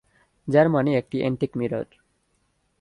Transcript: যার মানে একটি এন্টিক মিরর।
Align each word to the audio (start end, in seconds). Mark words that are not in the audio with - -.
যার 0.47 0.67
মানে 0.69 0.91
একটি 0.97 1.17
এন্টিক 1.21 1.51
মিরর। 1.55 1.87